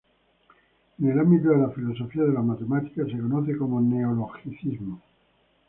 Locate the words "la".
1.59-1.69, 2.33-2.41